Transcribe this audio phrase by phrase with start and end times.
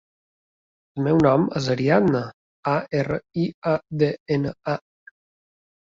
[0.95, 2.23] El meu nom és Ariadna:
[2.73, 4.83] a, erra, i, a, de, ena, a.